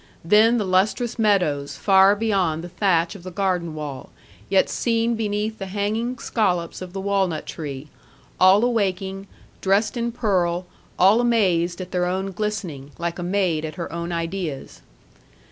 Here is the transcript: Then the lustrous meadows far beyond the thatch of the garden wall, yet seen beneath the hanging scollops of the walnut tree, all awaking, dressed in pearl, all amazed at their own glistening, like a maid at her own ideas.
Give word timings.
Then 0.25 0.57
the 0.57 0.65
lustrous 0.65 1.19
meadows 1.19 1.77
far 1.77 2.15
beyond 2.15 2.63
the 2.63 2.69
thatch 2.69 3.13
of 3.13 3.21
the 3.21 3.29
garden 3.29 3.75
wall, 3.75 4.09
yet 4.49 4.67
seen 4.67 5.13
beneath 5.13 5.59
the 5.59 5.67
hanging 5.67 6.15
scollops 6.17 6.81
of 6.81 6.93
the 6.93 6.99
walnut 6.99 7.45
tree, 7.45 7.87
all 8.39 8.65
awaking, 8.65 9.27
dressed 9.61 9.95
in 9.95 10.11
pearl, 10.11 10.65
all 10.97 11.21
amazed 11.21 11.81
at 11.81 11.91
their 11.91 12.05
own 12.07 12.31
glistening, 12.31 12.89
like 12.97 13.19
a 13.19 13.21
maid 13.21 13.63
at 13.63 13.75
her 13.75 13.93
own 13.93 14.11
ideas. 14.11 14.81